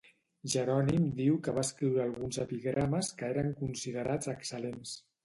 Jerònim 0.51 1.03
diu 1.19 1.35
que 1.47 1.53
va 1.57 1.63
escriure 1.67 2.01
alguns 2.05 2.39
epigrames 2.45 3.11
que 3.21 3.29
eren 3.35 3.53
considerats 3.61 4.31
excel·lents. 4.35 4.97